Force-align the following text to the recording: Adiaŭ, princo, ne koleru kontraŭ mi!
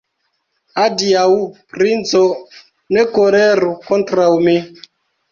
Adiaŭ, 0.83 1.25
princo, 1.73 2.21
ne 2.97 3.03
koleru 3.17 3.69
kontraŭ 3.91 4.31
mi! 4.49 4.57